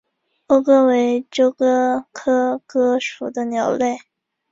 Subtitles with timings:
[0.47, 3.99] 欧鸽为鸠鸽科鸽属的鸟类。